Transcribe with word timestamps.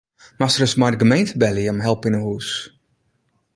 Moast 0.39 0.57
ris 0.59 0.75
mei 0.79 0.91
de 0.93 0.99
gemeente 1.03 1.37
belje 1.41 1.71
om 1.73 1.83
help 1.85 2.01
yn 2.07 2.15
'e 2.17 2.21
hûs. 2.25 2.49